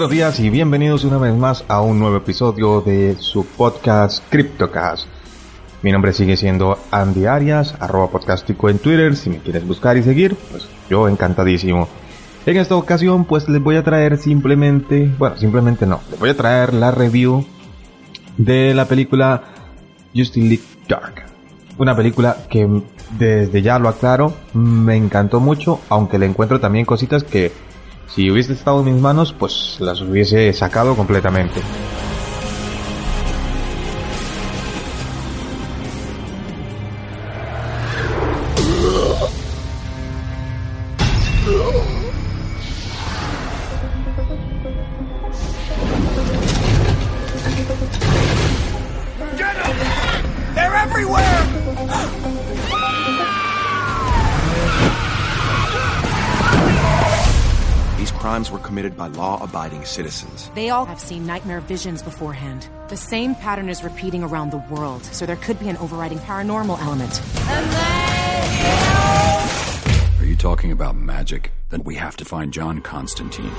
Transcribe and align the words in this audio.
Buenos 0.00 0.12
días 0.12 0.40
y 0.40 0.48
bienvenidos 0.48 1.04
una 1.04 1.18
vez 1.18 1.34
más 1.34 1.62
a 1.68 1.82
un 1.82 1.98
nuevo 1.98 2.16
episodio 2.16 2.80
de 2.80 3.16
su 3.18 3.44
podcast 3.44 4.24
CryptoCast. 4.30 5.06
Mi 5.82 5.92
nombre 5.92 6.14
sigue 6.14 6.38
siendo 6.38 6.78
Andy 6.90 7.26
Arias, 7.26 7.74
arroba 7.78 8.08
podcastico 8.10 8.70
en 8.70 8.78
Twitter. 8.78 9.14
Si 9.14 9.28
me 9.28 9.40
quieres 9.40 9.66
buscar 9.66 9.98
y 9.98 10.02
seguir, 10.02 10.36
pues 10.50 10.66
yo 10.88 11.06
encantadísimo. 11.06 11.86
En 12.46 12.56
esta 12.56 12.76
ocasión, 12.76 13.26
pues 13.26 13.46
les 13.50 13.62
voy 13.62 13.76
a 13.76 13.84
traer 13.84 14.16
simplemente, 14.16 15.14
bueno, 15.18 15.36
simplemente 15.36 15.84
no, 15.84 16.00
les 16.10 16.18
voy 16.18 16.30
a 16.30 16.34
traer 16.34 16.72
la 16.72 16.92
review 16.92 17.44
de 18.38 18.72
la 18.72 18.86
película 18.86 19.42
Justice 20.16 20.48
League 20.48 20.64
Dark. 20.88 21.26
Una 21.76 21.94
película 21.94 22.38
que 22.48 22.66
desde 23.18 23.60
ya 23.60 23.78
lo 23.78 23.90
aclaro, 23.90 24.32
me 24.54 24.96
encantó 24.96 25.40
mucho, 25.40 25.78
aunque 25.90 26.18
le 26.18 26.24
encuentro 26.24 26.58
también 26.58 26.86
cositas 26.86 27.22
que 27.22 27.52
si 28.14 28.30
hubiese 28.30 28.52
estado 28.52 28.80
en 28.80 28.92
mis 28.92 29.02
manos, 29.02 29.32
pues 29.32 29.76
las 29.80 30.00
hubiese 30.00 30.52
sacado 30.52 30.96
completamente. 30.96 31.60
By 59.52 59.60
law-abiding 59.60 59.84
citizens. 59.84 60.50
They 60.54 60.70
all 60.70 60.84
have 60.86 61.00
seen 61.00 61.26
nightmare 61.26 61.60
visions 61.60 62.02
beforehand. 62.02 62.68
The 62.88 62.96
same 62.96 63.34
pattern 63.34 63.68
is 63.68 63.82
repeating 63.84 64.22
around 64.22 64.50
the 64.50 64.62
world, 64.70 65.04
so 65.04 65.26
there 65.26 65.36
could 65.36 65.58
be 65.58 65.68
an 65.68 65.76
overriding 65.78 66.18
paranormal 66.18 66.80
element. 66.80 67.20
Are 70.20 70.26
you 70.26 70.36
talking 70.36 70.72
about 70.72 70.96
magic? 70.96 71.52
Then 71.70 71.84
we 71.84 71.94
have 71.96 72.16
to 72.16 72.24
find 72.24 72.52
John 72.52 72.80
Constantine. 72.80 73.52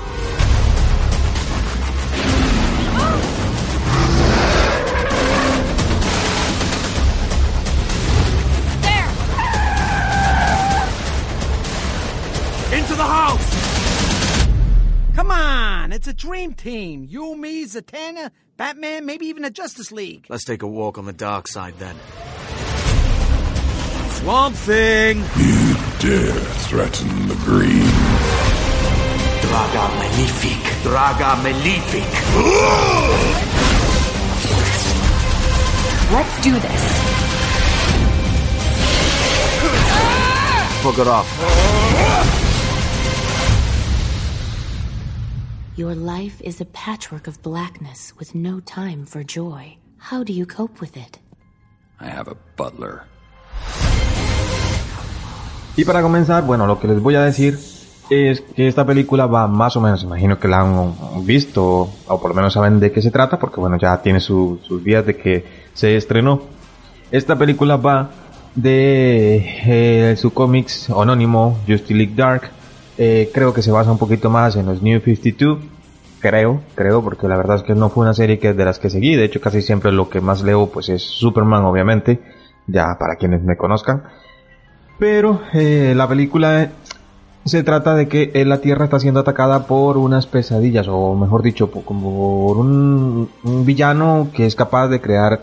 On, 15.72 15.92
it's 15.92 16.06
a 16.06 16.12
dream 16.12 16.52
team. 16.52 17.06
You, 17.08 17.34
me, 17.36 17.64
Zatanna, 17.64 18.30
Batman, 18.56 19.06
maybe 19.06 19.26
even 19.26 19.44
a 19.44 19.50
Justice 19.50 19.90
League. 19.90 20.26
Let's 20.28 20.44
take 20.44 20.62
a 20.62 20.66
walk 20.66 20.98
on 20.98 21.06
the 21.06 21.12
dark 21.12 21.48
side 21.48 21.74
then. 21.78 21.96
Swamp 24.10 24.54
Thing! 24.54 25.18
You 25.18 25.74
dare 25.98 26.44
threaten 26.68 27.28
the 27.28 27.34
green. 27.36 27.88
Draga 29.44 29.86
Malefic. 29.98 30.62
Draga 30.84 31.42
Malefic. 31.42 32.10
Let's 36.12 36.42
do 36.42 36.52
this. 36.52 36.82
Fuck 40.82 40.98
it 40.98 41.08
off. 41.08 42.51
Your 45.76 45.94
life 45.94 46.40
is 46.44 46.60
a 46.60 46.66
patchwork 46.66 47.26
of 47.26 47.42
blackness 47.42 48.14
with 48.18 48.34
no 48.34 48.60
time 48.60 49.06
for 49.06 49.24
joy. 49.24 49.76
How 50.10 50.22
do 50.24 50.32
you 50.32 50.44
cope 50.46 50.80
with 50.80 50.96
it? 50.96 51.18
I 52.00 52.08
have 52.08 52.28
a 52.30 52.36
butler. 52.56 53.02
Y 55.76 55.84
para 55.84 56.02
comenzar, 56.02 56.44
bueno, 56.44 56.66
lo 56.66 56.78
que 56.78 56.86
les 56.88 57.00
voy 57.00 57.14
a 57.14 57.22
decir 57.22 57.58
es 58.10 58.42
que 58.42 58.68
esta 58.68 58.84
película 58.84 59.24
va 59.26 59.46
más 59.46 59.74
o 59.76 59.80
menos, 59.80 60.02
imagino 60.02 60.38
que 60.38 60.46
la 60.48 60.60
han 60.60 61.24
visto, 61.24 61.88
o 62.06 62.20
por 62.20 62.30
lo 62.30 62.34
menos 62.34 62.52
saben 62.52 62.78
de 62.78 62.92
qué 62.92 63.00
se 63.00 63.10
trata, 63.10 63.38
porque 63.38 63.58
bueno, 63.60 63.78
ya 63.80 64.02
tiene 64.02 64.20
su- 64.20 64.60
sus 64.66 64.84
días 64.84 65.06
de 65.06 65.16
que 65.16 65.44
se 65.72 65.96
estrenó. 65.96 66.42
Esta 67.10 67.36
película 67.36 67.76
va 67.76 68.10
de 68.54 69.36
eh, 69.64 70.16
su 70.18 70.34
cómics 70.34 70.90
anónimo, 70.90 71.56
Justice 71.66 71.94
League 71.94 72.14
Dark. 72.14 72.50
Eh, 73.04 73.30
creo 73.34 73.52
que 73.52 73.62
se 73.62 73.72
basa 73.72 73.90
un 73.90 73.98
poquito 73.98 74.30
más 74.30 74.54
en 74.54 74.66
los 74.66 74.80
New 74.80 75.00
52. 75.00 75.58
Creo, 76.20 76.60
creo, 76.76 77.02
porque 77.02 77.26
la 77.26 77.36
verdad 77.36 77.56
es 77.56 77.62
que 77.64 77.74
no 77.74 77.88
fue 77.90 78.04
una 78.04 78.14
serie 78.14 78.38
que 78.38 78.52
de 78.52 78.64
las 78.64 78.78
que 78.78 78.90
seguí. 78.90 79.16
De 79.16 79.24
hecho, 79.24 79.40
casi 79.40 79.60
siempre 79.60 79.90
lo 79.90 80.08
que 80.08 80.20
más 80.20 80.44
leo 80.44 80.68
pues 80.68 80.88
es 80.88 81.02
Superman, 81.02 81.64
obviamente. 81.64 82.20
Ya 82.68 82.96
para 83.00 83.16
quienes 83.16 83.42
me 83.42 83.56
conozcan. 83.56 84.04
Pero 85.00 85.40
eh, 85.52 85.94
la 85.96 86.06
película 86.06 86.70
se 87.44 87.64
trata 87.64 87.96
de 87.96 88.06
que 88.06 88.30
eh, 88.34 88.44
la 88.44 88.60
Tierra 88.60 88.84
está 88.84 89.00
siendo 89.00 89.18
atacada 89.18 89.66
por 89.66 89.98
unas 89.98 90.28
pesadillas, 90.28 90.86
o 90.88 91.16
mejor 91.16 91.42
dicho, 91.42 91.72
po- 91.72 91.82
como 91.84 92.46
por 92.46 92.58
un, 92.58 93.28
villano 93.66 94.28
que 94.32 94.46
es 94.46 94.54
capaz 94.54 94.86
de 94.86 95.00
crear 95.00 95.40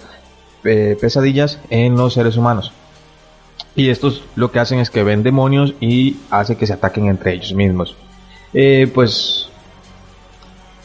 pesadillas 0.63 1.59
en 1.69 1.97
los 1.97 2.13
seres 2.13 2.37
humanos. 2.37 2.71
Y 3.75 3.89
estos 3.89 4.23
lo 4.35 4.51
que 4.51 4.59
hacen 4.59 4.79
es 4.79 4.89
que 4.89 5.03
ven 5.03 5.23
demonios 5.23 5.73
y 5.79 6.17
hace 6.29 6.57
que 6.57 6.67
se 6.67 6.73
ataquen 6.73 7.07
entre 7.07 7.33
ellos 7.33 7.53
mismos. 7.53 7.95
Eh, 8.53 8.89
pues 8.93 9.49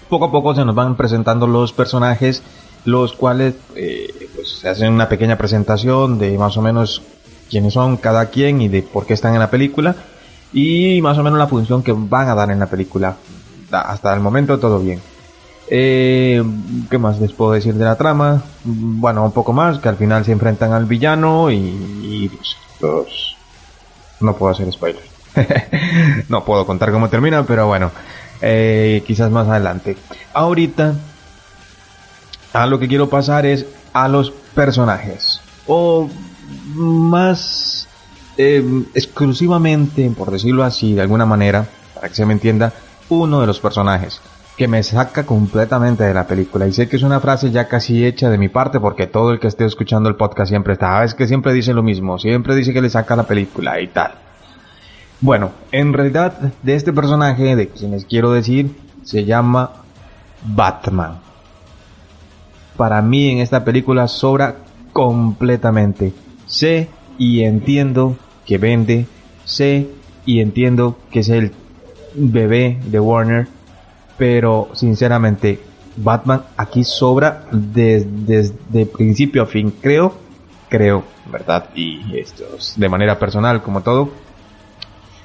poco 0.09 0.27
a 0.27 0.31
poco 0.33 0.55
se 0.55 0.65
nos 0.65 0.75
van 0.75 0.97
presentando 0.97 1.47
los 1.47 1.73
personajes, 1.73 2.43
los 2.85 3.15
cuales 3.15 3.55
eh, 3.75 4.29
pues, 4.35 4.59
se 4.61 4.69
hacen 4.69 4.93
una 4.93 5.09
pequeña 5.09 5.37
presentación 5.37 6.19
de 6.19 6.37
más 6.39 6.57
o 6.57 6.63
menos 6.63 7.03
quiénes 7.51 7.73
son 7.73 7.97
cada 7.97 8.27
quien 8.27 8.61
y 8.61 8.69
de 8.69 8.83
por 8.83 9.07
qué 9.07 9.15
están 9.15 9.35
en 9.35 9.41
la 9.41 9.51
película 9.51 9.97
y 10.53 11.01
más 11.03 11.19
o 11.19 11.23
menos 11.23 11.39
la 11.39 11.49
función 11.49 11.83
que 11.83 11.93
van 11.93 12.29
a 12.29 12.35
dar 12.35 12.51
en 12.51 12.61
la 12.61 12.67
película. 12.67 13.17
Hasta 13.71 14.15
el 14.15 14.21
momento 14.21 14.59
todo 14.59 14.79
bien. 14.79 15.01
Eh, 15.69 16.43
¿Qué 16.91 16.99
más 16.99 17.21
les 17.21 17.33
puedo 17.33 17.53
decir 17.53 17.75
de 17.75 17.85
la 17.85 17.97
trama? 17.97 18.43
Bueno, 18.63 19.25
un 19.25 19.33
poco 19.33 19.53
más, 19.53 19.79
que 19.79 19.89
al 19.89 19.97
final 19.97 20.25
se 20.25 20.33
enfrentan 20.33 20.73
al 20.73 20.85
villano 20.85 21.51
y, 21.51 21.57
y, 21.57 22.29
pues, 22.29 22.57
no 24.21 24.37
puedo 24.37 24.53
hacer 24.53 24.71
spoiler. 24.73 25.03
no 26.29 26.45
puedo 26.45 26.67
contar 26.67 26.93
cómo 26.93 27.09
termina, 27.09 27.45
pero 27.45 27.67
bueno, 27.67 27.91
eh, 28.41 29.03
quizás 29.07 29.31
más 29.31 29.49
adelante. 29.49 29.97
Ahorita, 30.33 30.95
a 32.53 32.67
lo 32.67 32.79
que 32.79 32.89
quiero 32.89 33.09
pasar 33.09 33.47
es 33.47 33.67
a 33.93 34.09
los 34.09 34.31
personajes. 34.31 35.41
O 35.67 36.09
más 36.75 37.89
eh, 38.37 38.65
exclusivamente, 38.95 40.11
por 40.11 40.31
decirlo 40.31 40.65
así, 40.65 40.95
de 40.95 41.03
alguna 41.03 41.27
manera, 41.27 41.67
para 41.95 42.09
que 42.09 42.15
se 42.15 42.27
me 42.27 42.33
entienda, 42.33 42.73
uno 43.09 43.41
de 43.41 43.47
los 43.47 43.61
personajes 43.61 44.21
que 44.57 44.69
me 44.69 44.83
saca 44.83 45.25
completamente 45.27 46.05
de 46.05 46.15
la 46.15 46.27
película. 46.27 46.67
Y 46.67 46.73
sé 46.73 46.89
que 46.89 46.97
es 46.97 47.03
una 47.03 47.21
frase 47.21 47.51
ya 47.51 47.67
casi 47.67 48.05
hecha 48.07 48.31
de 48.31 48.39
mi 48.39 48.49
parte 48.49 48.79
porque 48.79 49.07
todo 49.07 49.33
el 49.33 49.41
que 49.41 49.49
esté 49.49 49.65
escuchando 49.65 50.09
el 50.09 50.15
podcast 50.17 50.49
siempre 50.51 50.75
está, 50.75 51.01
"Ah, 51.01 51.05
es 51.05 51.15
que 51.15 51.27
siempre 51.27 51.53
dice 51.53 51.75
lo 51.75 51.83
mismo, 51.83 52.19
siempre 52.19 52.55
dice 52.55 52.73
que 52.73 52.81
le 52.81 52.89
saca 52.91 53.17
la 53.17 53.25
película 53.25 53.81
y 53.81 53.89
tal. 53.89 54.13
Bueno, 55.21 55.51
en 55.73 55.93
realidad 55.93 56.39
de 56.63 56.75
este 56.75 56.93
personaje, 56.93 57.57
de 57.57 57.69
quienes 57.69 58.05
quiero 58.05 58.31
decir, 58.33 58.77
se 59.03 59.25
llama 59.25 59.73
Batman. 60.45 61.19
para 62.77 63.01
mí 63.03 63.31
en 63.31 63.39
esta 63.39 63.65
película 63.65 64.09
sobra 64.09 64.57
completamente. 64.93 66.13
Sé 66.47 66.89
y 67.19 67.45
entiendo 67.45 68.17
que 68.45 68.59
vende, 68.59 69.07
sé 69.45 69.87
y 70.27 70.41
entiendo 70.41 70.99
que 71.13 71.21
es 71.21 71.29
el 71.29 71.53
bebé 72.15 72.81
de 72.85 72.99
Warner, 72.99 73.47
pero 74.17 74.69
sinceramente 74.73 75.61
Batman 75.97 76.43
aquí 76.57 76.85
sobra 76.85 77.45
desde 77.51 78.87
principio 78.87 79.43
a 79.43 79.47
fin. 79.47 79.73
Creo, 79.81 80.15
creo, 80.69 81.05
¿verdad? 81.31 81.71
Y 81.75 82.19
esto 82.19 82.45
es 82.59 82.75
de 82.77 82.89
manera 82.89 83.19
personal 83.19 83.63
como 83.63 83.83
todo, 83.83 84.11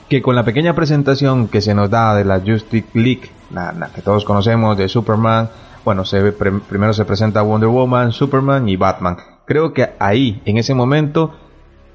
que 0.07 0.21
con 0.21 0.35
la 0.35 0.43
pequeña 0.43 0.75
presentación 0.75 1.47
que 1.47 1.61
se 1.61 1.73
nos 1.73 1.89
da 1.89 2.15
de 2.15 2.25
la 2.25 2.39
Justice 2.39 2.87
League, 2.93 3.29
la, 3.51 3.89
que 3.93 4.01
todos 4.01 4.25
conocemos 4.25 4.77
de 4.77 4.89
Superman, 4.89 5.49
bueno, 5.85 6.05
se, 6.05 6.31
primero 6.31 6.93
se 6.93 7.05
presenta 7.05 7.41
Wonder 7.41 7.69
Woman, 7.69 8.11
Superman 8.11 8.67
y 8.69 8.75
Batman. 8.75 9.17
Creo 9.45 9.73
que 9.73 9.91
ahí, 9.99 10.41
en 10.45 10.57
ese 10.57 10.73
momento, 10.75 11.33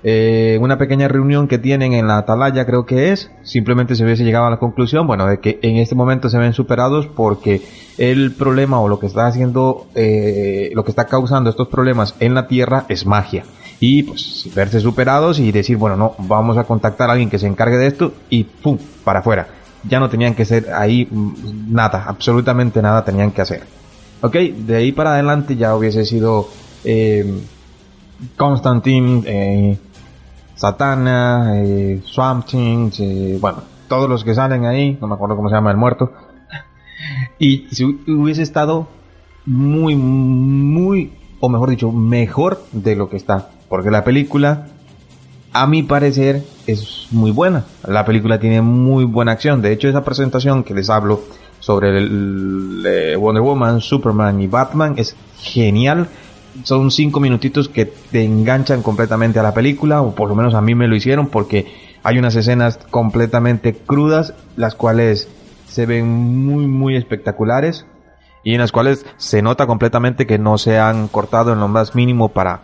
eh, 0.07 0.59
una 0.61 0.77
pequeña 0.77 1.09
reunión 1.09 1.49
que 1.49 1.57
tienen 1.57 1.95
en 1.95 2.07
la 2.07 2.19
atalaya 2.19 2.67
creo 2.67 2.85
que 2.85 3.11
es, 3.11 3.31
simplemente 3.43 3.97
se 3.97 4.05
hubiese 4.05 4.23
llegado 4.23 4.45
a 4.45 4.51
la 4.51 4.59
conclusión, 4.59 5.07
bueno, 5.07 5.27
de 5.27 5.41
que 5.41 5.59
en 5.63 5.77
este 5.77 5.95
momento 5.95 6.29
se 6.29 6.37
ven 6.37 6.53
superados 6.53 7.07
porque 7.07 7.63
el 7.97 8.33
problema 8.33 8.81
o 8.81 8.89
lo 8.89 8.99
que 8.99 9.07
está 9.07 9.27
haciendo, 9.27 9.87
eh, 9.95 10.71
lo 10.75 10.85
que 10.85 10.91
está 10.91 11.07
causando 11.07 11.49
estos 11.49 11.69
problemas 11.69 12.17
en 12.21 12.35
la 12.35 12.47
Tierra 12.49 12.85
es 12.91 13.07
magia. 13.07 13.45
Y 13.81 14.03
pues 14.03 14.51
verse 14.55 14.79
superados 14.81 15.39
y 15.39 15.51
decir, 15.53 15.79
bueno, 15.79 15.97
no, 15.97 16.15
vamos 16.19 16.59
a 16.59 16.65
contactar 16.65 17.09
a 17.09 17.13
alguien 17.13 17.31
que 17.31 17.39
se 17.39 17.47
encargue 17.47 17.79
de 17.79 17.87
esto 17.87 18.13
y 18.29 18.45
¡pum! 18.45 18.77
para 19.05 19.21
afuera. 19.21 19.49
Ya 19.89 20.01
no 20.01 20.11
tenían 20.11 20.35
que 20.35 20.45
ser 20.45 20.71
ahí 20.75 21.09
mm, 21.11 21.73
nada, 21.73 22.05
absolutamente 22.07 22.83
nada 22.83 23.07
tenían 23.07 23.31
que 23.31 23.41
hacer. 23.41 23.63
Ok, 24.21 24.35
de 24.35 24.77
ahí 24.77 24.93
para 24.93 25.15
adelante 25.15 25.57
ya 25.57 25.75
hubiese 25.75 26.05
sido 26.05 26.49
eh, 26.85 27.41
Constantine, 28.37 29.23
eh, 29.27 29.79
Satana, 30.55 31.53
eh, 31.57 32.03
Swamp 32.05 32.47
Thing, 32.47 32.91
eh, 32.99 33.39
bueno, 33.41 33.63
todos 33.89 34.09
los 34.09 34.25
que 34.25 34.35
salen 34.35 34.65
ahí, 34.65 34.97
no 35.01 35.07
me 35.07 35.15
acuerdo 35.15 35.37
cómo 35.37 35.49
se 35.49 35.55
llama 35.55 35.71
el 35.71 35.77
muerto. 35.77 36.13
y 37.39 37.67
si 37.71 37.85
hubiese 37.85 38.43
estado 38.43 38.89
muy, 39.47 39.97
muy, 39.97 41.13
o 41.41 41.49
mejor 41.49 41.71
dicho, 41.71 41.93
mejor 41.93 42.63
de 42.73 42.97
lo 42.97 43.09
que 43.09 43.17
está. 43.17 43.51
Porque 43.69 43.91
la 43.91 44.05
película, 44.05 44.69
a 45.53 45.67
mi 45.67 45.83
parecer, 45.83 46.45
es 46.67 47.09
muy 47.11 47.31
buena. 47.31 47.65
La 47.87 48.05
película 48.05 48.39
tiene 48.39 48.63
muy 48.63 49.05
buena 49.05 49.33
acción. 49.33 49.61
De 49.61 49.73
hecho, 49.73 49.89
esa 49.89 50.05
presentación 50.05 50.65
que 50.65 50.75
les 50.75 50.89
hablo 50.91 51.23
sobre 51.61 51.97
el, 51.97 52.85
eh, 52.87 53.17
Wonder 53.17 53.43
Woman, 53.43 53.81
Superman 53.81 54.41
y 54.41 54.47
Batman 54.47 54.95
es 54.97 55.17
genial 55.39 56.09
son 56.63 56.91
cinco 56.91 57.21
minutitos 57.21 57.69
que 57.69 57.87
te 57.87 58.25
enganchan 58.25 58.83
completamente 58.83 59.39
a 59.39 59.43
la 59.43 59.55
película, 59.55 60.03
o 60.03 60.15
por 60.15 60.29
lo 60.29 60.35
menos 60.35 60.55
a 60.55 60.61
mí 60.61 60.75
me 60.75 60.87
lo 60.87 60.95
hicieron, 60.95 61.29
porque 61.29 61.67
hay 62.03 62.19
unas 62.19 62.37
escenas 62.37 62.79
completamente 62.91 63.75
crudas, 63.75 64.35
las 64.57 64.75
cuales 64.75 65.29
se 65.67 65.87
ven 65.87 66.09
muy, 66.09 66.67
muy 66.67 66.97
espectaculares, 66.97 67.87
y 68.45 68.55
en 68.55 68.61
las 68.61 68.73
cuales 68.73 69.05
se 69.17 69.43
nota 69.43 69.67
completamente 69.67 70.27
que 70.27 70.39
no 70.39 70.59
se 70.59 70.79
han 70.79 71.09
cortado 71.09 71.53
en 71.53 71.61
lo 71.61 71.69
más 71.69 71.95
mínimo 71.95 72.29
para, 72.29 72.61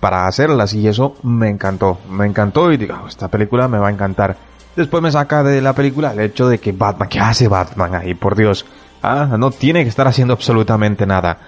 para 0.00 0.26
hacerlas, 0.26 0.74
y 0.74 0.86
eso 0.86 1.16
me 1.22 1.48
encantó, 1.48 1.98
me 2.10 2.26
encantó, 2.26 2.72
y 2.72 2.76
digo, 2.76 3.06
esta 3.08 3.28
película 3.28 3.68
me 3.68 3.78
va 3.78 3.88
a 3.88 3.92
encantar. 3.92 4.36
Después 4.76 5.02
me 5.02 5.12
saca 5.12 5.42
de 5.42 5.60
la 5.60 5.74
película 5.74 6.12
el 6.12 6.20
hecho 6.20 6.48
de 6.48 6.58
que 6.58 6.72
Batman, 6.72 7.08
¿qué 7.08 7.20
hace 7.20 7.46
Batman 7.46 7.94
ahí? 7.94 8.14
Por 8.14 8.34
Dios, 8.34 8.66
ah, 9.02 9.36
no 9.38 9.50
tiene 9.50 9.82
que 9.82 9.88
estar 9.88 10.08
haciendo 10.08 10.34
absolutamente 10.34 11.06
nada. 11.06 11.38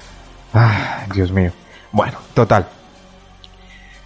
Ah, 0.53 1.05
Dios 1.13 1.33
mío. 1.33 1.51
Bueno, 1.95 2.19
total. 2.35 2.67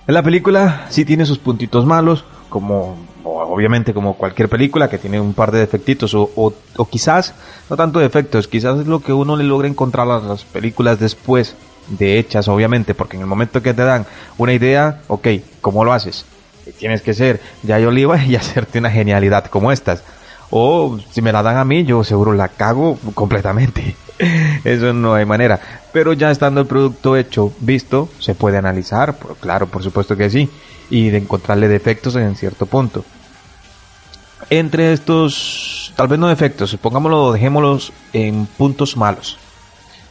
En 0.07 0.13
la 0.13 0.23
película 0.23 0.85
sí 0.91 1.07
tiene 1.07 1.25
sus 1.25 1.39
puntitos 1.39 1.87
malos, 1.87 2.23
como 2.51 2.99
obviamente 3.25 3.95
como 3.95 4.13
cualquier 4.13 4.51
película 4.51 4.91
que 4.91 4.99
tiene 4.99 5.19
un 5.19 5.33
par 5.33 5.53
de 5.53 5.61
defectitos 5.61 6.13
o, 6.13 6.31
o, 6.35 6.85
quizás 6.85 7.35
no 7.71 7.77
tanto 7.77 7.99
defectos, 7.99 8.47
quizás 8.47 8.81
es 8.81 8.87
lo 8.87 9.01
que 9.01 9.15
uno 9.15 9.37
le 9.37 9.45
logra 9.45 9.69
encontrar 9.69 10.07
a 10.11 10.19
las 10.19 10.45
películas 10.45 11.01
después 11.01 11.57
de 11.89 12.19
hechas, 12.19 12.47
obviamente, 12.49 12.95
porque 12.95 13.17
en 13.17 13.23
el 13.23 13.27
momento 13.27 13.63
que 13.63 13.73
te 13.73 13.85
dan 13.85 14.05
una 14.37 14.53
idea, 14.53 15.01
ok, 15.09 15.27
¿cómo 15.63 15.83
lo 15.83 15.95
haces? 15.95 16.27
Tienes 16.79 17.01
que 17.01 17.15
ser 17.15 17.41
Jay 17.67 17.87
Oliva 17.87 18.23
y 18.23 18.37
hacerte 18.37 18.81
una 18.81 18.91
genialidad 18.91 19.47
como 19.47 19.73
estas. 19.73 20.05
O 20.51 20.99
si 21.11 21.23
me 21.23 21.33
la 21.33 21.43
dan 21.43 21.57
a 21.57 21.65
mí, 21.65 21.85
yo 21.85 22.05
seguro 22.05 22.33
la 22.33 22.49
cago 22.49 22.99
completamente. 23.15 23.97
Eso 24.65 24.93
no 24.93 25.15
hay 25.15 25.25
manera. 25.25 25.61
Pero 25.93 26.13
ya 26.13 26.31
estando 26.31 26.61
el 26.61 26.67
producto 26.67 27.17
hecho, 27.17 27.53
visto, 27.61 28.09
se 28.19 28.35
puede 28.35 28.59
analizar, 28.59 29.17
claro, 29.41 29.67
por 29.67 29.83
supuesto 29.83 30.17
que 30.17 30.31
sí, 30.31 30.49
y 30.91 31.11
de 31.11 31.19
encontrarle 31.19 31.69
defectos 31.69 32.17
en 32.17 32.37
cierto 32.37 32.67
punto. 32.67 33.05
Entre 34.51 34.93
estos, 34.93 35.93
tal 35.97 36.09
vez 36.09 36.19
no 36.19 36.29
defectos, 36.29 36.77
pongámoslo, 36.81 37.33
dejémoslos 37.33 37.93
en 38.13 38.47
puntos 38.47 38.97
malos. 38.97 39.37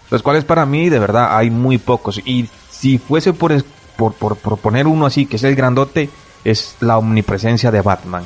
Los 0.10 0.22
cuales 0.22 0.46
para 0.46 0.66
mí, 0.66 0.90
de 0.90 1.00
verdad, 1.00 1.36
hay 1.36 1.50
muy 1.50 1.78
pocos. 1.78 2.22
Y 2.24 2.50
si 2.70 2.98
fuese 2.98 3.34
por, 3.34 3.64
por, 3.98 4.14
por, 4.14 4.58
poner 4.58 4.88
uno 4.88 5.06
así, 5.06 5.26
que 5.26 5.36
es 5.36 5.44
el 5.44 5.56
grandote, 5.56 6.10
es 6.44 6.76
la 6.80 6.98
omnipresencia 6.98 7.72
de 7.72 7.82
Batman. 7.82 8.24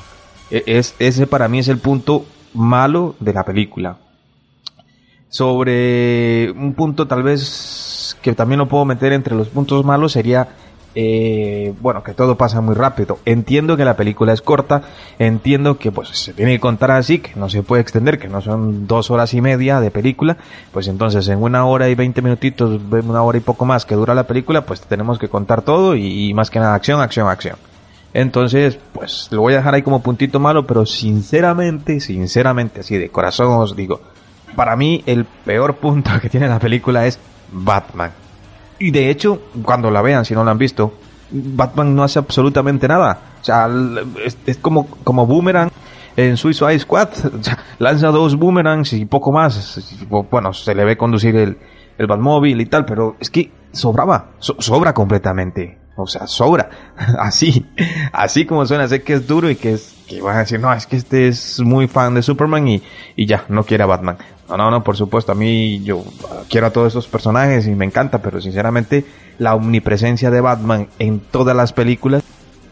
Es, 0.51 0.95
ese 0.99 1.27
para 1.27 1.47
mí 1.47 1.59
es 1.59 1.69
el 1.69 1.77
punto 1.77 2.25
malo 2.53 3.15
de 3.19 3.33
la 3.33 3.43
película. 3.43 3.97
Sobre 5.29 6.51
un 6.51 6.73
punto 6.73 7.07
tal 7.07 7.23
vez 7.23 8.17
que 8.21 8.33
también 8.33 8.59
lo 8.59 8.67
puedo 8.67 8.83
meter 8.83 9.13
entre 9.13 9.33
los 9.33 9.47
puntos 9.47 9.85
malos 9.85 10.11
sería 10.11 10.49
eh, 10.93 11.73
bueno 11.79 12.03
que 12.03 12.13
todo 12.13 12.35
pasa 12.35 12.59
muy 12.59 12.75
rápido. 12.75 13.19
Entiendo 13.23 13.77
que 13.77 13.85
la 13.85 13.95
película 13.95 14.33
es 14.33 14.41
corta 14.41 14.81
entiendo 15.19 15.77
que 15.77 15.89
pues 15.89 16.09
se 16.09 16.33
tiene 16.33 16.51
que 16.51 16.59
contar 16.59 16.91
así 16.91 17.19
que 17.19 17.31
no 17.35 17.49
se 17.49 17.63
puede 17.63 17.81
extender 17.81 18.19
que 18.19 18.27
no 18.27 18.41
son 18.41 18.87
dos 18.87 19.09
horas 19.09 19.33
y 19.33 19.39
media 19.39 19.79
de 19.79 19.89
película 19.89 20.35
pues 20.73 20.89
entonces 20.89 21.29
en 21.29 21.41
una 21.41 21.65
hora 21.65 21.87
y 21.87 21.95
veinte 21.95 22.21
minutitos 22.21 22.81
una 22.91 23.23
hora 23.23 23.37
y 23.37 23.41
poco 23.41 23.63
más 23.63 23.85
que 23.85 23.95
dura 23.95 24.13
la 24.13 24.27
película 24.27 24.65
pues 24.65 24.81
tenemos 24.81 25.17
que 25.17 25.29
contar 25.29 25.61
todo 25.61 25.95
y, 25.95 26.29
y 26.29 26.33
más 26.33 26.49
que 26.49 26.59
nada 26.59 26.75
acción 26.75 26.99
acción 26.99 27.29
acción 27.29 27.55
entonces, 28.13 28.77
pues 28.91 29.29
lo 29.31 29.41
voy 29.41 29.53
a 29.53 29.57
dejar 29.57 29.73
ahí 29.73 29.81
como 29.81 30.01
puntito 30.01 30.39
malo, 30.39 30.65
pero 30.65 30.85
sinceramente, 30.85 31.99
sinceramente, 31.99 32.81
así 32.81 32.97
de 32.97 33.09
corazón 33.09 33.53
os 33.53 33.75
digo, 33.75 34.01
para 34.55 34.75
mí 34.75 35.03
el 35.05 35.25
peor 35.25 35.75
punto 35.77 36.11
que 36.21 36.29
tiene 36.29 36.47
la 36.47 36.59
película 36.59 37.05
es 37.05 37.19
Batman. 37.51 38.11
Y 38.79 38.91
de 38.91 39.09
hecho, 39.09 39.41
cuando 39.63 39.91
la 39.91 40.01
vean, 40.01 40.25
si 40.25 40.33
no 40.33 40.43
la 40.43 40.51
han 40.51 40.57
visto, 40.57 40.93
Batman 41.31 41.95
no 41.95 42.03
hace 42.03 42.19
absolutamente 42.19 42.87
nada. 42.87 43.19
O 43.41 43.43
sea, 43.43 43.69
es, 44.45 44.57
como, 44.57 44.87
como 45.03 45.25
Boomerang 45.25 45.69
en 46.17 46.35
Suicide 46.35 46.79
Squad. 46.79 47.09
Lanza 47.79 48.07
dos 48.07 48.35
boomerangs 48.35 48.93
y 48.93 49.05
poco 49.05 49.31
más. 49.31 50.05
Bueno, 50.29 50.51
se 50.53 50.75
le 50.75 50.83
ve 50.83 50.97
conducir 50.97 51.35
el, 51.35 51.57
el 51.97 52.07
Batmóvil 52.07 52.59
y 52.59 52.65
tal, 52.65 52.85
pero 52.85 53.15
es 53.19 53.29
que 53.29 53.51
sobraba, 53.71 54.31
sobra 54.39 54.93
completamente. 54.93 55.80
O 55.95 56.07
sea, 56.07 56.27
sobra. 56.27 56.69
Así, 57.19 57.65
así 58.13 58.45
como 58.45 58.65
suena, 58.65 58.87
sé 58.87 59.01
que 59.01 59.13
es 59.13 59.27
duro 59.27 59.49
y 59.49 59.55
que 59.55 59.73
es, 59.73 59.93
que 60.07 60.21
van 60.21 60.37
a 60.37 60.39
decir, 60.39 60.59
no, 60.59 60.71
es 60.73 60.85
que 60.87 60.95
este 60.95 61.27
es 61.27 61.59
muy 61.59 61.87
fan 61.87 62.13
de 62.13 62.21
Superman 62.21 62.67
y, 62.67 62.81
ya, 63.17 63.45
no 63.49 63.63
quiere 63.63 63.83
a 63.83 63.87
Batman. 63.87 64.17
No, 64.47 64.57
no, 64.57 64.71
no, 64.71 64.83
por 64.83 64.97
supuesto, 64.97 65.31
a 65.31 65.35
mí 65.35 65.81
yo 65.83 66.03
quiero 66.49 66.67
a 66.67 66.71
todos 66.71 66.93
esos 66.93 67.07
personajes 67.07 67.67
y 67.67 67.71
me 67.71 67.85
encanta, 67.85 68.21
pero 68.21 68.41
sinceramente 68.41 69.05
la 69.37 69.55
omnipresencia 69.55 70.29
de 70.29 70.41
Batman 70.41 70.87
en 70.99 71.19
todas 71.19 71.55
las 71.55 71.73
películas 71.73 72.23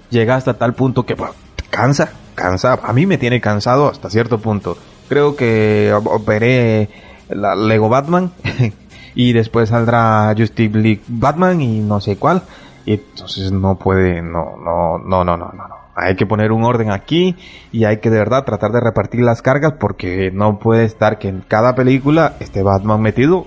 llega 0.10 0.36
hasta 0.36 0.56
tal 0.56 0.74
punto 0.74 1.06
que 1.06 1.16
bueno, 1.16 1.34
cansa, 1.70 2.12
cansa, 2.36 2.80
a 2.84 2.94
mí 2.94 3.06
me 3.06 3.18
tiene 3.18 3.42
cansado 3.42 3.90
hasta 3.90 4.10
cierto 4.10 4.40
punto. 4.40 4.78
Creo 5.08 5.36
que 5.36 5.94
veré 6.26 6.90
la 7.30 7.56
Lego 7.56 7.90
Batman 7.90 8.32
y 9.16 9.34
después 9.34 9.70
saldrá 9.70 10.34
Justice 10.38 10.78
League 10.78 11.02
Batman 11.08 11.62
y 11.62 11.80
no 11.80 12.02
sé 12.02 12.18
cuál. 12.18 12.44
Y 12.86 12.94
entonces 12.94 13.52
no 13.52 13.78
puede, 13.78 14.22
no, 14.22 14.56
no, 14.58 14.98
no, 14.98 15.24
no, 15.24 15.38
no, 15.38 15.52
no 15.52 15.80
hay 16.00 16.16
que 16.16 16.26
poner 16.26 16.52
un 16.52 16.64
orden 16.64 16.92
aquí 16.92 17.36
y 17.72 17.84
hay 17.84 17.98
que 17.98 18.10
de 18.10 18.18
verdad 18.18 18.46
tratar 18.46 18.72
de 18.72 18.80
repartir 18.80 19.22
las 19.22 19.42
cargas 19.42 19.74
porque 19.80 20.32
no 20.32 20.60
puede 20.60 20.86
estar 20.86 21.20
que 21.20 21.28
en 21.28 21.42
cada 21.42 21.76
película 21.76 22.36
esté 22.40 22.64
Batman 22.64 23.02
metido. 23.02 23.46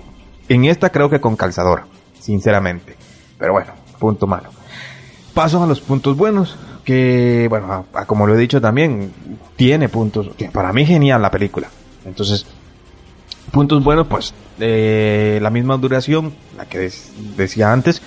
En 0.49 0.65
esta 0.65 0.89
creo 0.89 1.09
que 1.09 1.19
con 1.19 1.35
calzador, 1.35 1.83
sinceramente. 2.19 2.95
Pero 3.39 3.53
bueno, 3.53 3.71
punto 3.97 4.27
malo. 4.27 4.49
Paso 5.33 5.63
a 5.63 5.67
los 5.67 5.81
puntos 5.81 6.15
buenos, 6.15 6.57
que 6.83 7.47
bueno, 7.49 7.85
como 8.05 8.27
lo 8.27 8.35
he 8.35 8.37
dicho 8.37 8.61
también, 8.61 9.11
tiene 9.55 9.89
puntos, 9.89 10.29
que 10.37 10.49
para 10.49 10.71
mí 10.73 10.85
genial 10.85 11.21
la 11.21 11.31
película. 11.31 11.67
Entonces, 12.05 12.45
puntos 13.53 13.83
buenos, 13.83 14.07
pues 14.07 14.33
eh, 14.59 15.37
la 15.41 15.51
misma 15.51 15.77
duración, 15.77 16.33
la 16.57 16.65
que 16.65 16.89
decía 17.37 17.71
antes, 17.71 18.01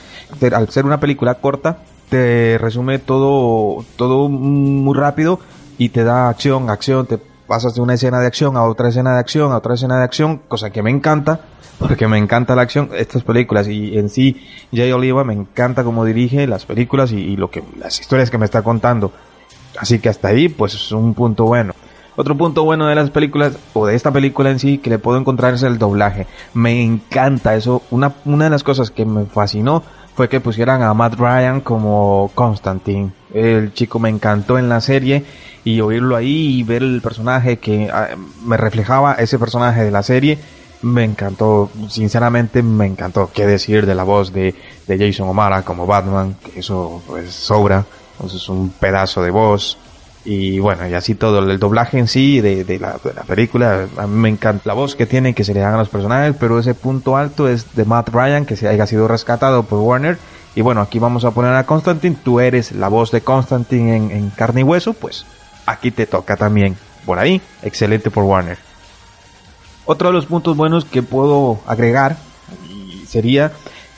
al 0.53 0.69
ser 0.71 0.85
una 0.85 0.99
película 0.99 1.37
corta, 1.37 1.79
te 2.11 2.59
resume 2.59 2.99
todo, 2.99 3.85
todo 3.95 4.29
muy 4.29 4.95
rápido 4.97 5.39
y 5.79 5.91
te 5.91 6.03
da 6.03 6.29
acción, 6.29 6.69
acción, 6.69 7.07
te 7.07 7.19
pasas 7.47 7.77
de 7.77 7.81
una 7.81 7.95
escena 7.95 8.19
de 8.19 8.27
acción 8.27 8.57
a 8.57 8.65
otra 8.65 8.89
escena 8.89 9.15
de 9.15 9.21
acción, 9.21 9.53
a 9.53 9.59
otra 9.59 9.75
escena 9.75 9.99
de 9.99 10.05
acción, 10.05 10.43
cosa 10.49 10.71
que 10.71 10.83
me 10.83 10.91
encanta, 10.91 11.43
porque 11.79 12.09
me 12.09 12.19
encanta 12.19 12.57
la 12.57 12.63
acción, 12.63 12.91
estas 12.97 13.23
películas 13.23 13.69
y 13.69 13.97
en 13.97 14.09
sí 14.09 14.45
Jay 14.75 14.91
Oliva 14.91 15.23
me 15.23 15.35
encanta 15.35 15.85
cómo 15.85 16.05
dirige 16.05 16.49
las 16.49 16.67
películas 16.67 17.13
y, 17.13 17.19
y 17.19 17.37
lo 17.37 17.53
que 17.53 17.63
las 17.79 18.01
historias 18.01 18.33
que 18.33 18.39
me 18.39 18.47
está 18.47 18.63
contando. 18.63 19.13
Así 19.79 20.01
que 20.01 20.09
hasta 20.09 20.29
ahí 20.29 20.49
pues 20.49 20.75
es 20.75 20.91
un 20.91 21.15
punto 21.15 21.45
bueno. 21.45 21.73
Otro 22.17 22.37
punto 22.37 22.65
bueno 22.65 22.87
de 22.87 22.95
las 22.95 23.11
películas, 23.11 23.59
o 23.75 23.87
de 23.87 23.95
esta 23.95 24.11
película 24.11 24.51
en 24.51 24.59
sí, 24.59 24.79
que 24.79 24.91
le 24.91 24.99
puedo 24.99 25.19
encontrar 25.19 25.55
es 25.55 25.63
el 25.63 25.79
doblaje. 25.79 26.27
Me 26.55 26.83
encanta 26.83 27.55
eso. 27.55 27.83
Una, 27.91 28.15
una 28.25 28.45
de 28.45 28.51
las 28.51 28.65
cosas 28.65 28.91
que 28.91 29.05
me 29.05 29.27
fascinó 29.27 29.83
fue 30.15 30.31
que 30.31 30.41
pusieran 30.41 30.83
a 30.83 30.95
Matt 30.95 31.15
Ryan 31.15 31.61
como 31.61 32.31
Constantine. 32.35 33.11
El 33.35 33.75
chico 33.75 33.99
me 33.99 34.09
encantó 34.09 34.59
en 34.59 34.71
la 34.71 34.81
serie 34.81 35.25
y 35.63 35.81
oírlo 35.83 36.17
ahí 36.17 36.61
y 36.61 36.63
ver 36.63 36.83
el 36.83 37.03
personaje 37.03 37.59
que 37.59 37.91
ah, 37.93 38.09
me 38.43 38.57
reflejaba 38.57 39.15
ese 39.15 39.39
personaje 39.39 39.85
de 39.85 39.91
la 39.91 40.03
serie. 40.03 40.39
Me 40.81 41.05
encantó, 41.05 41.71
sinceramente 41.89 42.63
me 42.63 42.87
encantó. 42.87 43.31
Qué 43.31 43.47
decir 43.47 43.85
de 43.85 43.95
la 43.95 44.05
voz 44.05 44.33
de, 44.33 44.55
de 44.87 44.99
Jason 44.99 45.29
O'Mara 45.29 45.63
como 45.63 45.87
Batman, 45.87 46.37
eso 46.55 47.03
pues 47.07 47.35
sobra. 47.35 47.85
Eso 48.25 48.39
es 48.39 48.49
un 48.49 48.71
pedazo 48.71 49.23
de 49.23 49.31
voz 49.31 49.77
y 50.27 50.59
bueno, 50.59 50.89
y 50.89 50.95
así 50.95 51.15
todo, 51.15 51.39
el 51.39 51.59
doblaje 51.61 51.99
en 51.99 52.09
sí 52.09 52.41
de, 52.41 52.65
de, 52.65 52.81
la, 52.81 52.99
película, 53.27 53.87
a 53.97 54.09
me 54.09 54.29
encanta 54.29 54.63
la 54.65 54.75
voz 54.75 54.97
que 54.97 55.07
tiene, 55.07 55.35
que 55.35 55.45
se 55.45 55.55
le 55.55 55.61
dan 55.61 55.75
a 55.75 55.79
los 55.79 55.89
personajes, 55.89 56.35
pero 56.39 56.59
ese 56.59 56.75
punto 56.75 57.17
alto 57.17 57.49
es 57.49 57.77
de 57.77 57.85
Matt 57.85 58.09
Ryan, 58.09 58.45
que 58.45 58.57
se 58.57 58.67
haya 58.67 58.87
sido 58.87 59.07
rescatado 59.07 59.63
por 59.63 59.79
Warner. 59.79 60.19
Y 60.57 60.63
bueno, 60.63 60.81
aquí 60.81 60.99
vamos 60.99 61.25
a 61.25 61.31
poner 61.31 61.55
a 61.55 61.65
Constantine, 61.65 62.17
tú 62.25 62.41
eres 62.41 62.73
la 62.73 62.89
voz 62.89 63.13
de 63.13 63.21
Constantine 63.21 63.97
en, 63.97 64.11
en 64.11 64.31
carne 64.31 64.63
y 64.63 64.65
hueso, 64.65 64.95
pues 64.95 65.27
aquí 65.65 65.93
te 65.93 66.07
toca 66.07 66.37
también. 66.37 66.77
Por 67.05 67.21
ahí, 67.21 67.41
excelente 67.63 68.11
por 68.11 68.25
Warner. 68.25 68.59
Otro 69.85 70.09
de 70.09 70.15
los 70.15 70.27
puntos 70.27 70.57
buenos 70.57 70.85
que 70.85 71.05
puedo 71.05 71.61
agregar 71.69 72.17
sería 73.07 73.53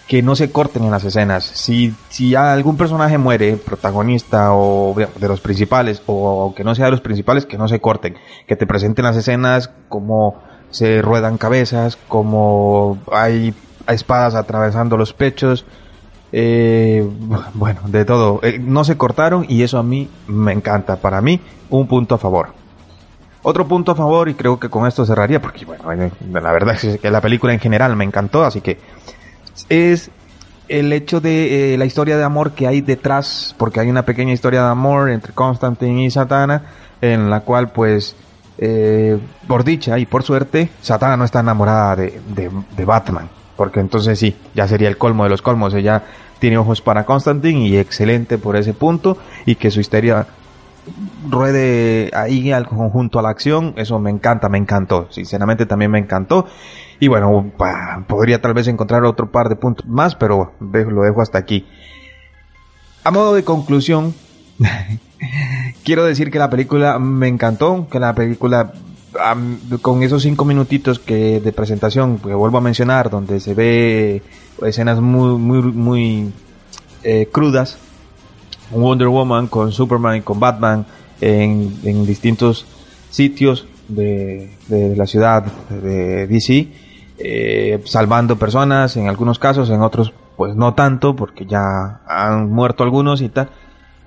que 0.09 0.23
no 0.23 0.35
se 0.35 0.51
corten 0.51 0.85
en 0.85 0.91
las 0.91 1.05
escenas. 1.05 1.45
Si, 1.45 1.95
si 2.09 2.35
algún 2.35 2.79
personaje 2.79 3.19
muere, 3.19 3.57
protagonista 3.57 4.55
o 4.55 4.95
de 4.95 5.29
los 5.29 5.41
principales, 5.41 6.03
o 6.07 6.45
aunque 6.45 6.65
no 6.65 6.75
sea 6.75 6.87
de 6.87 6.93
los 6.93 7.03
principales, 7.03 7.45
que 7.45 7.59
no 7.59 7.69
se 7.69 7.79
corten. 7.79 8.17
Que 8.47 8.57
te 8.57 8.67
presenten 8.67 9.05
las 9.05 9.17
escenas 9.17 9.71
como 9.91 10.43
se 10.71 11.03
ruedan 11.03 11.37
cabezas, 11.37 11.99
como 12.09 12.99
hay, 13.13 13.55
espadas 13.87 14.35
atravesando 14.35 14.97
los 14.97 15.13
pechos. 15.13 15.67
Eh, 16.33 17.07
bueno, 17.53 17.83
de 17.87 18.07
todo. 18.07 18.41
Eh, 18.43 18.59
no 18.59 18.85
se 18.85 18.97
cortaron 18.97 19.45
y 19.47 19.63
eso 19.63 19.79
a 19.79 19.83
mí 19.83 20.09
me 20.27 20.53
encanta. 20.53 20.97
Para 20.97 21.21
mí, 21.21 21.39
un 21.69 21.87
punto 21.87 22.15
a 22.15 22.19
favor. 22.19 22.55
Otro 23.43 23.69
punto 23.69 23.93
a 23.93 23.95
favor, 23.95 24.29
y 24.31 24.35
creo 24.35 24.59
que 24.59 24.69
con 24.69 24.87
esto 24.87 25.05
cerraría, 25.05 25.41
porque 25.41 25.65
bueno, 25.65 26.11
la 26.33 26.53
verdad 26.53 26.75
es 26.83 26.99
que 26.99 27.11
la 27.11 27.21
película 27.21 27.53
en 27.53 27.61
general 27.61 27.95
me 27.95 28.05
encantó, 28.05 28.45
así 28.45 28.61
que 28.61 28.79
es 29.69 30.11
el 30.69 30.93
hecho 30.93 31.21
de 31.21 31.75
eh, 31.75 31.79
la 31.79 31.87
historia 31.87 32.17
de 32.17 32.25
amor 32.25 32.53
que 32.53 32.67
hay 32.67 32.81
detrás, 32.81 33.55
porque 33.59 33.81
hay 33.81 33.89
una 33.89 34.05
pequeña 34.05 34.33
historia 34.33 34.63
de 34.63 34.69
amor 34.69 35.11
entre 35.11 35.33
Constantine 35.33 36.05
y 36.05 36.11
Satana, 36.11 36.63
en 37.01 37.31
la 37.31 37.41
cual 37.41 37.71
pues, 37.71 38.17
eh, 38.59 39.19
por 39.47 39.65
dicha 39.65 39.99
y 39.99 40.07
por 40.07 40.23
suerte, 40.23 40.69
Satana 40.83 41.17
no 41.17 41.25
está 41.25 41.41
enamorada 41.41 41.97
de, 41.97 42.21
de, 42.35 42.51
de, 42.77 42.85
Batman, 42.85 43.29
porque 43.57 43.81
entonces 43.81 44.19
sí, 44.19 44.37
ya 44.55 44.69
sería 44.69 44.89
el 44.89 44.99
colmo 44.99 45.25
de 45.25 45.31
los 45.31 45.43
colmos, 45.43 45.75
ella 45.75 46.03
tiene 46.39 46.59
ojos 46.59 46.83
para 46.83 47.05
Constantine 47.05 47.67
y 47.67 47.79
excelente 47.79 48.39
por 48.39 48.57
ese 48.57 48.75
punto, 48.75 49.17
y 49.47 49.55
que 49.55 49.71
su 49.71 49.81
historia 49.81 50.27
ruede 51.29 52.11
ahí 52.15 52.53
al 52.53 52.67
conjunto 52.67 53.19
a 53.19 53.23
la 53.23 53.31
acción, 53.31 53.75
eso 53.77 53.99
me 53.99 54.11
encanta, 54.11 54.49
me 54.49 54.59
encantó, 54.59 55.09
sinceramente 55.11 55.67
también 55.67 55.91
me 55.91 55.99
encantó. 55.99 56.47
Y 57.01 57.09
bueno, 57.09 57.53
podría 58.07 58.41
tal 58.41 58.55
vez 58.55 58.67
encontrar 58.69 59.05
otro 59.05 59.31
par 59.31 59.49
de 59.49 59.57
puntos 59.57 59.87
más, 59.87 60.15
pero 60.17 60.53
lo 60.61 61.03
dejo 61.03 61.23
hasta 61.23 61.39
aquí. 61.39 61.67
A 63.05 63.11
modo 63.11 63.35
de 63.35 63.45
conclusión, 63.45 64.15
quiero 65.85 66.05
decir 66.05 66.31
que 66.31 66.39
la 66.39 66.51
película 66.51 66.99
me 66.99 67.29
encantó, 67.29 67.87
que 67.91 68.01
la 68.01 68.15
película 68.15 68.73
con 69.83 70.03
esos 70.03 70.23
cinco 70.23 70.45
minutitos 70.45 70.99
que 70.99 71.41
de 71.41 71.53
presentación 71.53 72.19
que 72.19 72.35
vuelvo 72.35 72.59
a 72.59 72.61
mencionar, 72.61 73.11
donde 73.11 73.41
se 73.41 73.55
ve 73.55 74.23
escenas 74.63 75.01
muy 75.01 75.39
muy 75.39 75.63
muy 75.73 76.33
eh, 77.05 77.29
crudas, 77.33 77.79
Wonder 78.71 79.09
Woman 79.09 79.47
con 79.47 79.73
Superman 79.73 80.17
y 80.17 80.21
con 80.23 80.41
Batman 80.41 80.87
en, 81.21 81.75
en 81.85 82.07
distintos 82.07 82.67
sitios 83.11 83.67
de, 83.89 84.51
de, 84.69 84.95
la 84.97 85.07
ciudad 85.07 85.45
de 85.71 86.27
DC 86.27 86.69
eh, 87.19 87.83
salvando 87.85 88.39
personas 88.39 88.97
en 88.97 89.09
algunos 89.09 89.39
casos, 89.39 89.71
en 89.71 89.83
otros 89.83 90.13
pues 90.37 90.55
no 90.55 90.75
tanto 90.75 91.17
porque 91.17 91.47
ya 91.47 92.01
han 92.07 92.51
muerto 92.51 92.85
algunos 92.85 93.21
y 93.23 93.29
tal. 93.29 93.51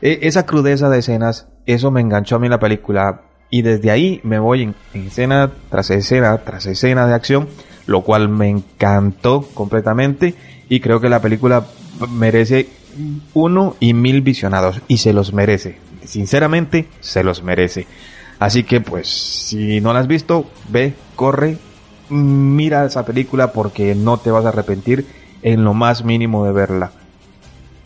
E 0.01 0.19
esa 0.23 0.45
crudeza 0.45 0.89
de 0.89 0.99
escenas, 0.99 1.47
eso 1.65 1.91
me 1.91 1.99
enganchó 1.99 2.37
a 2.37 2.39
mí 2.39 2.47
en 2.47 2.51
la 2.51 2.59
película 2.59 3.23
y 3.49 3.63
desde 3.63 3.91
ahí 3.91 4.21
me 4.23 4.39
voy 4.39 4.63
en, 4.63 4.75
escena 4.93 5.51
tras 5.69 5.89
escena 5.89 6.37
tras 6.37 6.65
escena 6.67 7.05
de 7.05 7.13
acción, 7.13 7.49
lo 7.85 8.01
cual 8.01 8.29
me 8.29 8.47
encantó 8.47 9.41
completamente 9.53 10.35
y 10.69 10.79
creo 10.79 11.01
que 11.01 11.09
la 11.09 11.21
película 11.21 11.65
merece 12.09 12.69
uno 13.33 13.75
y 13.79 13.93
mil 13.93 14.21
visionados 14.21 14.81
y 14.87 14.97
se 14.97 15.13
los 15.13 15.33
merece. 15.33 15.77
Sinceramente, 16.03 16.87
se 16.99 17.23
los 17.23 17.43
merece. 17.43 17.87
Así 18.39 18.63
que 18.63 18.81
pues, 18.81 19.07
si 19.07 19.81
no 19.81 19.93
la 19.93 19.99
has 19.99 20.07
visto, 20.07 20.45
ve, 20.69 20.93
corre 21.15 21.57
mira 22.11 22.85
esa 22.85 23.05
película 23.05 23.51
porque 23.53 23.95
no 23.95 24.17
te 24.17 24.31
vas 24.31 24.45
a 24.45 24.49
arrepentir 24.49 25.07
en 25.41 25.63
lo 25.63 25.73
más 25.73 26.03
mínimo 26.03 26.45
de 26.45 26.51
verla. 26.51 26.91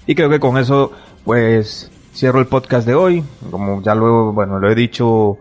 Y 0.07 0.15
creo 0.15 0.29
que 0.29 0.39
con 0.39 0.57
eso, 0.57 0.91
pues, 1.24 1.91
cierro 2.13 2.39
el 2.39 2.47
podcast 2.47 2.85
de 2.85 2.95
hoy. 2.95 3.24
Como 3.50 3.81
ya 3.81 3.95
luego, 3.95 4.33
bueno, 4.33 4.59
lo 4.59 4.69
he 4.69 4.75
dicho 4.75 5.38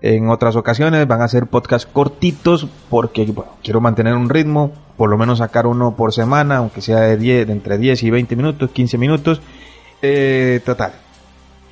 en 0.00 0.30
otras 0.30 0.56
ocasiones, 0.56 1.06
van 1.08 1.22
a 1.22 1.28
ser 1.28 1.46
podcasts 1.46 1.88
cortitos 1.90 2.68
porque, 2.88 3.24
bueno, 3.26 3.52
quiero 3.62 3.80
mantener 3.80 4.14
un 4.14 4.28
ritmo, 4.28 4.72
por 4.98 5.08
lo 5.08 5.16
menos 5.16 5.38
sacar 5.38 5.66
uno 5.66 5.94
por 5.96 6.12
semana, 6.12 6.56
aunque 6.56 6.82
sea 6.82 6.98
de, 7.00 7.16
10, 7.16 7.46
de 7.46 7.52
entre 7.52 7.78
10 7.78 8.02
y 8.02 8.10
20 8.10 8.36
minutos, 8.36 8.70
15 8.70 8.98
minutos. 8.98 9.40
Eh, 10.02 10.60
total. 10.66 10.92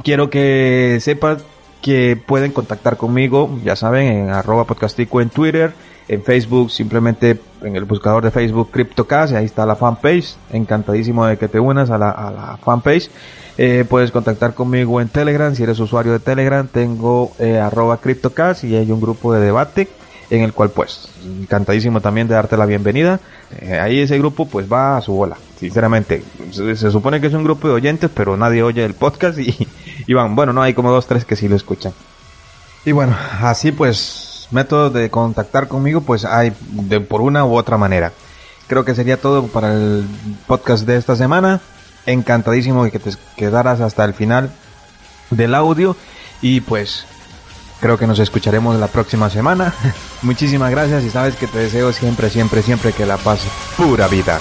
Quiero 0.02 0.30
que 0.30 0.98
sepas 1.00 1.44
que 1.82 2.16
pueden 2.16 2.52
contactar 2.52 2.96
conmigo, 2.96 3.50
ya 3.64 3.74
saben, 3.76 4.06
en 4.06 4.30
arroba 4.30 4.64
podcastico 4.64 5.20
en 5.20 5.30
Twitter, 5.30 5.72
en 6.08 6.22
Facebook, 6.22 6.70
simplemente 6.70 7.38
en 7.62 7.74
el 7.74 7.84
buscador 7.84 8.22
de 8.24 8.30
Facebook 8.30 8.70
CryptoCast, 8.70 9.34
ahí 9.34 9.44
está 9.44 9.66
la 9.66 9.74
fanpage, 9.74 10.36
encantadísimo 10.52 11.26
de 11.26 11.36
que 11.36 11.48
te 11.48 11.58
unas 11.58 11.90
a 11.90 11.98
la, 11.98 12.10
a 12.10 12.30
la 12.30 12.56
fanpage. 12.58 13.10
Eh, 13.58 13.84
puedes 13.88 14.12
contactar 14.12 14.54
conmigo 14.54 15.00
en 15.00 15.08
Telegram, 15.08 15.54
si 15.54 15.64
eres 15.64 15.80
usuario 15.80 16.12
de 16.12 16.20
Telegram, 16.20 16.68
tengo 16.68 17.32
eh, 17.38 17.58
arroba 17.58 17.96
CryptoCast 17.98 18.64
y 18.64 18.76
hay 18.76 18.90
un 18.92 19.00
grupo 19.00 19.32
de 19.32 19.40
debate 19.40 19.88
en 20.30 20.42
el 20.42 20.52
cual 20.52 20.70
pues 20.70 21.08
encantadísimo 21.24 22.00
también 22.00 22.28
de 22.28 22.34
darte 22.34 22.56
la 22.56 22.66
bienvenida. 22.66 23.20
Eh, 23.60 23.78
ahí 23.78 24.00
ese 24.00 24.18
grupo 24.18 24.46
pues 24.46 24.70
va 24.70 24.96
a 24.96 25.00
su 25.00 25.12
bola, 25.12 25.36
sinceramente. 25.58 26.22
Se, 26.50 26.76
se, 26.76 26.90
supone 26.90 27.20
que 27.20 27.28
es 27.28 27.34
un 27.34 27.44
grupo 27.44 27.68
de 27.68 27.74
oyentes, 27.74 28.10
pero 28.12 28.36
nadie 28.36 28.62
oye 28.62 28.84
el 28.84 28.94
podcast 28.94 29.38
y, 29.38 29.54
y 30.06 30.14
van, 30.14 30.34
bueno, 30.34 30.52
no, 30.52 30.62
hay 30.62 30.74
como 30.74 30.90
dos, 30.90 31.06
tres 31.06 31.24
que 31.24 31.36
sí 31.36 31.48
lo 31.48 31.56
escuchan. 31.56 31.92
Y 32.84 32.92
bueno, 32.92 33.16
así 33.42 33.72
pues, 33.72 34.48
métodos 34.50 34.92
de 34.92 35.10
contactar 35.10 35.68
conmigo 35.68 36.02
pues 36.02 36.24
hay 36.24 36.52
de 36.70 37.00
por 37.00 37.20
una 37.20 37.44
u 37.44 37.54
otra 37.56 37.76
manera. 37.76 38.12
Creo 38.68 38.84
que 38.84 38.94
sería 38.94 39.20
todo 39.20 39.46
para 39.46 39.72
el 39.74 40.06
podcast 40.46 40.86
de 40.86 40.96
esta 40.96 41.16
semana. 41.16 41.60
Encantadísimo 42.06 42.84
de 42.84 42.90
que 42.90 42.98
te 42.98 43.10
quedaras 43.36 43.80
hasta 43.80 44.04
el 44.04 44.14
final 44.14 44.50
del 45.30 45.54
audio 45.54 45.96
y 46.40 46.60
pues 46.60 47.06
Creo 47.80 47.98
que 47.98 48.06
nos 48.06 48.18
escucharemos 48.18 48.78
la 48.78 48.88
próxima 48.88 49.28
semana. 49.30 49.74
Muchísimas 50.22 50.70
gracias 50.70 51.04
y 51.04 51.10
sabes 51.10 51.36
que 51.36 51.46
te 51.46 51.58
deseo 51.58 51.92
siempre, 51.92 52.30
siempre, 52.30 52.62
siempre 52.62 52.92
que 52.92 53.06
la 53.06 53.18
paz 53.18 53.40
pura 53.76 54.08
vida. 54.08 54.40